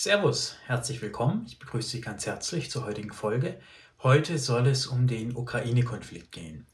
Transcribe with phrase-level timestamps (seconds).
[0.00, 1.44] Servus, herzlich willkommen.
[1.48, 3.58] Ich begrüße Sie ganz herzlich zur heutigen Folge.
[4.00, 6.68] Heute soll es um den Ukraine-Konflikt gehen.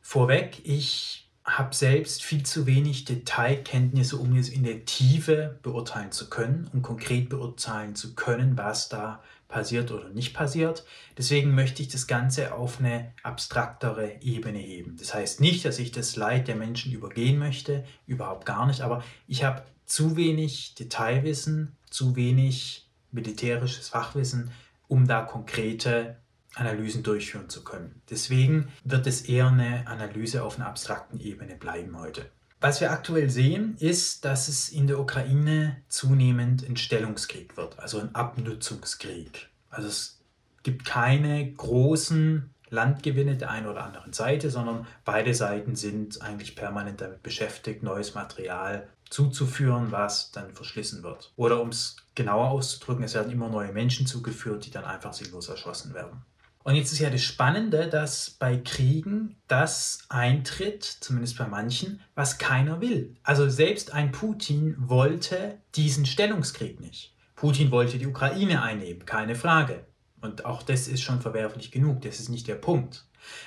[0.00, 6.30] Vorweg, ich habe selbst viel zu wenig Detailkenntnisse, um es in der Tiefe beurteilen zu
[6.30, 10.84] können, um konkret beurteilen zu können, was da passiert oder nicht passiert.
[11.18, 14.96] Deswegen möchte ich das Ganze auf eine abstraktere Ebene heben.
[14.98, 19.02] Das heißt nicht, dass ich das Leid der Menschen übergehen möchte, überhaupt gar nicht, aber
[19.26, 24.50] ich habe zu wenig Detailwissen, zu wenig militärisches Fachwissen,
[24.88, 26.16] um da konkrete
[26.54, 28.00] Analysen durchführen zu können.
[28.08, 32.24] Deswegen wird es eher eine Analyse auf einer abstrakten Ebene bleiben heute.
[32.58, 38.00] Was wir aktuell sehen, ist, dass es in der Ukraine zunehmend ein Stellungskrieg wird, also
[38.00, 39.50] ein Abnutzungskrieg.
[39.68, 40.22] Also es
[40.62, 47.02] gibt keine großen Landgewinne der einen oder anderen Seite, sondern beide Seiten sind eigentlich permanent
[47.02, 51.32] damit beschäftigt, neues Material zuzuführen, was dann verschlissen wird.
[51.36, 55.48] Oder um es genauer auszudrücken, es werden immer neue Menschen zugeführt, die dann einfach sinnlos
[55.48, 56.22] erschossen werden.
[56.64, 62.38] Und jetzt ist ja das Spannende, dass bei Kriegen das eintritt, zumindest bei manchen, was
[62.38, 63.14] keiner will.
[63.24, 67.14] Also selbst ein Putin wollte diesen Stellungskrieg nicht.
[67.34, 69.84] Putin wollte die Ukraine einnehmen, keine Frage.
[70.20, 73.06] Und auch das ist schon verwerflich genug, das ist nicht der Punkt.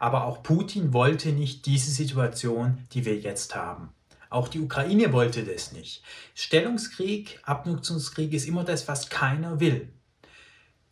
[0.00, 3.90] Aber auch Putin wollte nicht diese Situation, die wir jetzt haben.
[4.30, 6.02] Auch die Ukraine wollte das nicht.
[6.34, 9.92] Stellungskrieg, Abnutzungskrieg ist immer das, was keiner will.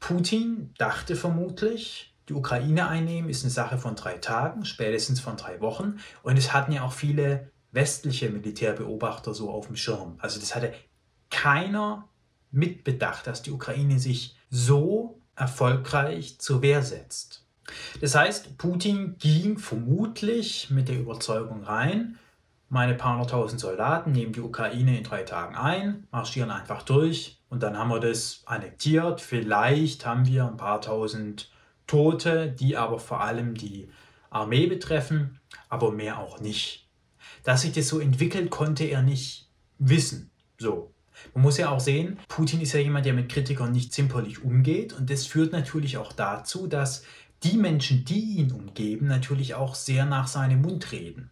[0.01, 5.61] Putin dachte vermutlich, die Ukraine einnehmen ist eine Sache von drei Tagen, spätestens von drei
[5.61, 5.99] Wochen.
[6.23, 10.17] Und es hatten ja auch viele westliche Militärbeobachter so auf dem Schirm.
[10.19, 10.73] Also das hatte
[11.31, 12.09] keiner
[12.51, 17.45] mitbedacht, dass die Ukraine sich so erfolgreich zur Wehr setzt.
[18.01, 22.19] Das heißt, Putin ging vermutlich mit der Überzeugung rein,
[22.75, 27.63] meine paar hunderttausend Soldaten nehmen die Ukraine in drei Tagen ein, marschieren einfach durch und
[27.63, 29.21] dann haben wir das annektiert.
[29.21, 31.53] Vielleicht haben wir ein paar tausend
[31.87, 33.89] Tote, die aber vor allem die
[34.29, 36.89] Armee betreffen, aber mehr auch nicht.
[37.45, 39.49] Dass sich das so entwickelt, konnte er nicht
[39.79, 40.33] wissen.
[40.59, 40.93] So.
[41.33, 44.93] Man muss ja auch sehen, Putin ist ja jemand, der mit Kritikern nicht zimperlich umgeht
[44.95, 47.05] und das führt natürlich auch dazu, dass
[47.45, 51.31] die Menschen, die ihn umgeben, natürlich auch sehr nach seinem Mund reden.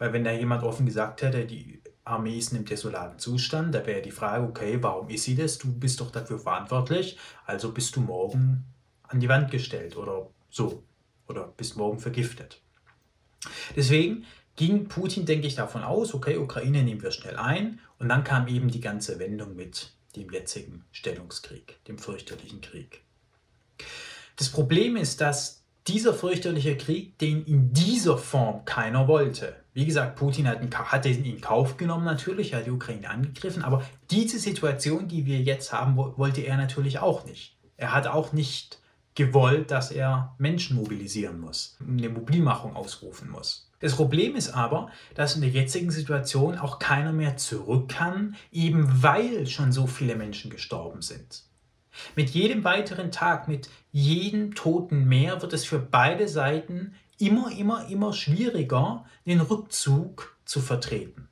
[0.00, 3.84] Weil wenn da jemand offen gesagt hätte, die Armee ist in einem desolaten Zustand, da
[3.84, 5.58] wäre die Frage, okay, warum ist sie das?
[5.58, 8.64] Du bist doch dafür verantwortlich, also bist du morgen
[9.02, 10.82] an die Wand gestellt oder so.
[11.28, 12.62] Oder bist morgen vergiftet.
[13.76, 14.24] Deswegen
[14.56, 17.78] ging Putin, denke ich, davon aus, okay, Ukraine nehmen wir schnell ein.
[17.98, 23.02] Und dann kam eben die ganze Wendung mit dem jetzigen Stellungskrieg, dem fürchterlichen Krieg.
[24.36, 29.59] Das Problem ist, dass dieser fürchterliche Krieg, den in dieser Form keiner wollte.
[29.72, 33.84] Wie gesagt, Putin hat, ihn, hat in Kauf genommen natürlich, hat die Ukraine angegriffen, aber
[34.10, 37.56] diese Situation, die wir jetzt haben, wollte er natürlich auch nicht.
[37.76, 38.80] Er hat auch nicht
[39.14, 43.70] gewollt, dass er Menschen mobilisieren muss, eine Mobilmachung ausrufen muss.
[43.80, 49.02] Das Problem ist aber, dass in der jetzigen Situation auch keiner mehr zurück kann, eben
[49.02, 51.44] weil schon so viele Menschen gestorben sind.
[52.14, 57.86] Mit jedem weiteren Tag, mit jedem Toten mehr wird es für beide Seiten immer, immer,
[57.88, 61.28] immer schwieriger, den Rückzug zu vertreten.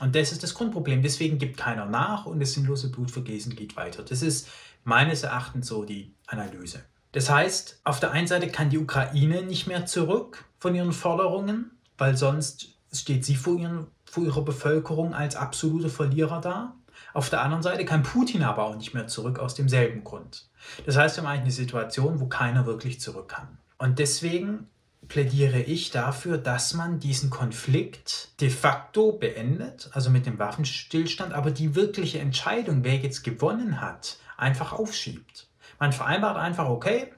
[0.00, 1.02] Und das ist das Grundproblem.
[1.02, 4.02] Deswegen gibt keiner nach und das sinnlose Blutvergießen geht weiter.
[4.02, 4.48] Das ist
[4.82, 6.82] meines Erachtens so die Analyse.
[7.12, 11.72] Das heißt, auf der einen Seite kann die Ukraine nicht mehr zurück von ihren Forderungen,
[11.98, 16.74] weil sonst steht sie vor, ihren, vor ihrer Bevölkerung als absolute Verlierer da.
[17.12, 20.48] Auf der anderen Seite kann Putin aber auch nicht mehr zurück aus demselben Grund.
[20.86, 23.58] Das heißt, wir haben eigentlich eine Situation, wo keiner wirklich zurück kann.
[23.78, 24.68] Und deswegen
[25.08, 31.50] plädiere ich dafür, dass man diesen Konflikt de facto beendet, also mit dem Waffenstillstand, aber
[31.50, 35.48] die wirkliche Entscheidung, wer jetzt gewonnen hat, einfach aufschiebt.
[35.78, 37.12] Man vereinbart einfach, okay,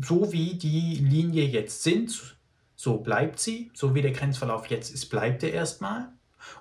[0.00, 2.36] so wie die Linie jetzt sind,
[2.76, 6.08] so bleibt sie, so wie der Grenzverlauf jetzt ist, bleibt er erstmal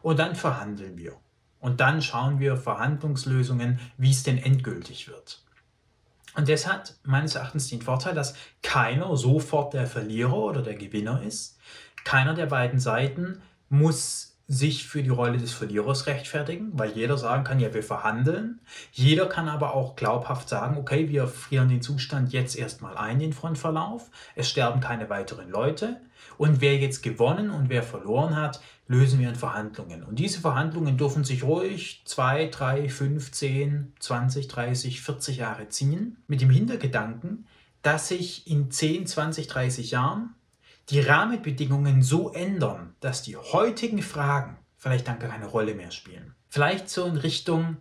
[0.02, 1.18] und dann verhandeln wir.
[1.60, 5.44] Und dann schauen wir Verhandlungslösungen, wie es denn endgültig wird.
[6.36, 11.22] Und das hat meines Erachtens den Vorteil, dass keiner sofort der Verlierer oder der Gewinner
[11.22, 11.58] ist.
[12.04, 17.46] Keiner der beiden Seiten muss sich für die Rolle des Verlierers rechtfertigen, weil jeder sagen
[17.46, 18.60] kann, ja, wir verhandeln.
[18.92, 23.32] Jeder kann aber auch glaubhaft sagen, okay, wir frieren den Zustand jetzt erstmal ein, den
[23.32, 24.10] Frontverlauf.
[24.36, 26.02] Es sterben keine weiteren Leute.
[26.38, 30.04] Und wer jetzt gewonnen und wer verloren hat, lösen wir in Verhandlungen.
[30.04, 36.18] Und diese Verhandlungen dürfen sich ruhig zwei, drei, fünf, zehn, zwanzig, dreißig, vierzig Jahre ziehen,
[36.28, 37.48] mit dem Hintergedanken,
[37.84, 40.36] dass sich in 10, 20, 30 Jahren
[40.92, 46.36] die Rahmenbedingungen so ändern, dass die heutigen Fragen vielleicht dann keine Rolle mehr spielen.
[46.50, 47.78] Vielleicht so in Richtung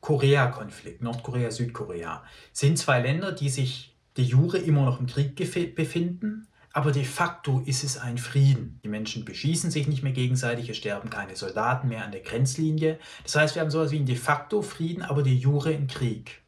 [0.00, 6.92] Korea-Konflikt, Nordkorea-Südkorea, sind zwei Länder, die sich de jure immer noch im Krieg befinden, aber
[6.92, 8.80] de facto ist es ein Frieden.
[8.84, 12.98] Die Menschen beschießen sich nicht mehr gegenseitig, es sterben keine Soldaten mehr an der Grenzlinie.
[13.22, 16.42] Das heißt, wir haben sowas wie einen de facto Frieden, aber de jure im Krieg.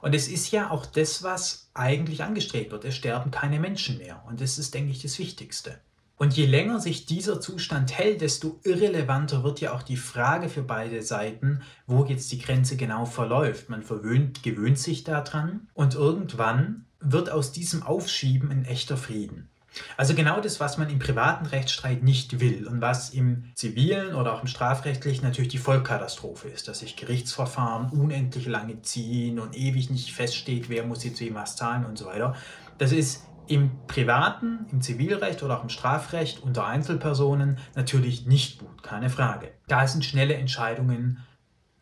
[0.00, 2.84] Und es ist ja auch das, was eigentlich angestrebt wird.
[2.84, 4.22] Es sterben keine Menschen mehr.
[4.26, 5.78] Und das ist, denke ich, das Wichtigste.
[6.16, 10.62] Und je länger sich dieser Zustand hält, desto irrelevanter wird ja auch die Frage für
[10.62, 13.70] beide Seiten, wo jetzt die Grenze genau verläuft.
[13.70, 19.48] Man verwöhnt, gewöhnt sich daran und irgendwann wird aus diesem Aufschieben ein echter Frieden.
[19.96, 24.34] Also genau das, was man im privaten Rechtsstreit nicht will und was im zivilen oder
[24.34, 29.90] auch im strafrechtlichen natürlich die Vollkatastrophe ist, dass sich Gerichtsverfahren unendlich lange ziehen und ewig
[29.90, 32.34] nicht feststeht, wer muss jetzt wem was zahlen und so weiter.
[32.78, 38.82] Das ist im privaten, im Zivilrecht oder auch im Strafrecht unter Einzelpersonen natürlich nicht gut,
[38.82, 39.50] keine Frage.
[39.66, 41.24] Da sind schnelle Entscheidungen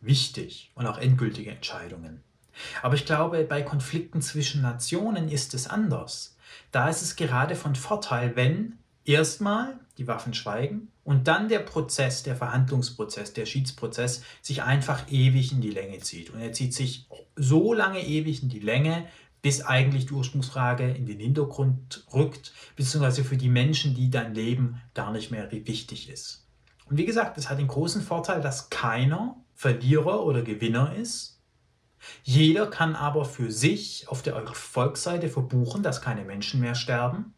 [0.01, 2.23] wichtig und auch endgültige Entscheidungen.
[2.83, 6.38] Aber ich glaube, bei Konflikten zwischen Nationen ist es anders.
[6.73, 12.23] Da ist es gerade von Vorteil, wenn erstmal die Waffen schweigen und dann der Prozess,
[12.23, 16.31] der Verhandlungsprozess, der Schiedsprozess sich einfach ewig in die Länge zieht.
[16.31, 19.07] Und er zieht sich so lange ewig in die Länge,
[19.41, 24.81] bis eigentlich die Ursprungsfrage in den Hintergrund rückt, beziehungsweise für die Menschen, die dein Leben
[24.95, 26.47] gar nicht mehr wichtig ist.
[26.87, 31.38] Und wie gesagt, es hat den großen Vorteil, dass keiner Verlierer oder Gewinner ist.
[32.23, 37.35] Jeder kann aber für sich auf der Erfolgsseite verbuchen, dass keine Menschen mehr sterben.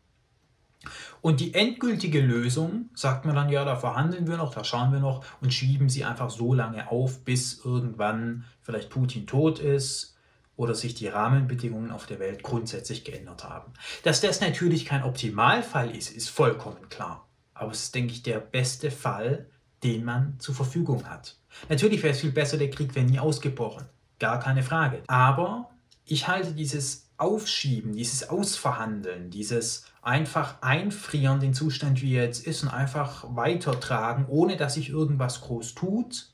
[1.21, 5.01] Und die endgültige Lösung sagt man dann, ja, da verhandeln wir noch, da schauen wir
[5.01, 10.17] noch und schieben sie einfach so lange auf, bis irgendwann vielleicht Putin tot ist
[10.57, 13.73] oder sich die Rahmenbedingungen auf der Welt grundsätzlich geändert haben.
[14.03, 17.29] Dass das natürlich kein Optimalfall ist, ist vollkommen klar.
[17.53, 19.51] Aber es ist, denke ich, der beste Fall,
[19.83, 21.37] den man zur Verfügung hat.
[21.69, 23.87] Natürlich wäre es viel besser, der Krieg wäre nie ausgebrochen.
[24.21, 25.03] Gar keine Frage.
[25.09, 25.71] Aber
[26.05, 32.63] ich halte dieses Aufschieben, dieses Ausverhandeln, dieses einfach einfrieren, den Zustand, wie er jetzt ist,
[32.63, 36.33] und einfach weitertragen, ohne dass sich irgendwas groß tut,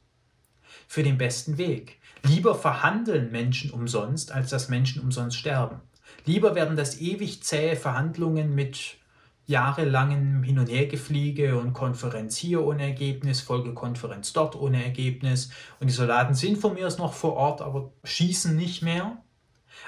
[0.86, 1.98] für den besten Weg.
[2.22, 5.80] Lieber verhandeln Menschen umsonst, als dass Menschen umsonst sterben.
[6.24, 8.98] Lieber werden das ewig zähe Verhandlungen mit
[9.46, 15.50] jahrelangem Hin- und Hergefliege und Konferenz hier ohne Ergebnis, Folgekonferenz dort ohne Ergebnis
[15.80, 19.22] und die Soldaten sind von mir aus noch vor Ort, aber schießen nicht mehr,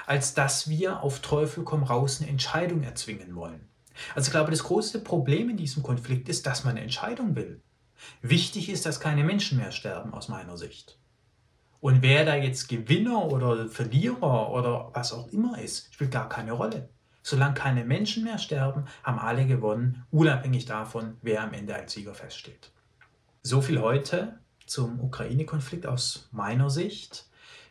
[0.05, 3.67] als dass wir auf Teufel komm raus eine Entscheidung erzwingen wollen.
[4.15, 7.61] Also ich glaube, das größte Problem in diesem Konflikt ist, dass man eine Entscheidung will.
[8.21, 10.99] Wichtig ist, dass keine Menschen mehr sterben aus meiner Sicht.
[11.81, 16.53] Und wer da jetzt Gewinner oder Verlierer oder was auch immer ist, spielt gar keine
[16.53, 16.89] Rolle.
[17.21, 22.13] Solange keine Menschen mehr sterben, haben alle gewonnen, unabhängig davon, wer am Ende als Sieger
[22.13, 22.71] feststeht.
[23.43, 27.25] So viel heute zum Ukraine-Konflikt aus meiner Sicht.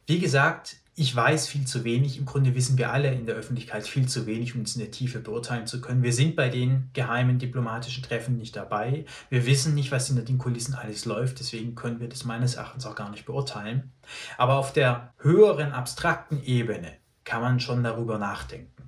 [0.07, 2.19] Wie gesagt, ich weiß viel zu wenig.
[2.19, 4.91] Im Grunde wissen wir alle in der Öffentlichkeit viel zu wenig, um es in der
[4.91, 6.03] Tiefe beurteilen zu können.
[6.03, 9.05] Wir sind bei den geheimen diplomatischen Treffen nicht dabei.
[9.31, 11.39] Wir wissen nicht, was hinter den Kulissen alles läuft.
[11.39, 13.93] Deswegen können wir das meines Erachtens auch gar nicht beurteilen.
[14.39, 18.88] Aber auf der höheren, abstrakten Ebene kann man schon darüber nachdenken.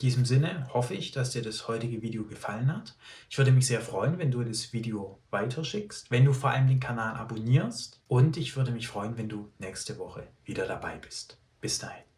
[0.00, 2.96] In diesem Sinne hoffe ich, dass dir das heutige Video gefallen hat.
[3.28, 6.80] Ich würde mich sehr freuen, wenn du das Video weiterschickst, wenn du vor allem den
[6.80, 11.36] Kanal abonnierst und ich würde mich freuen, wenn du nächste Woche wieder dabei bist.
[11.60, 12.09] Bis dahin.